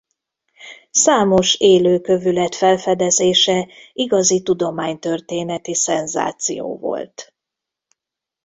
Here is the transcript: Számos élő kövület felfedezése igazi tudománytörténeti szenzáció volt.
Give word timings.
Számos 0.91 1.55
élő 1.59 1.99
kövület 1.99 2.55
felfedezése 2.55 3.67
igazi 3.93 4.41
tudománytörténeti 4.41 5.73
szenzáció 5.73 6.77
volt. 6.77 7.33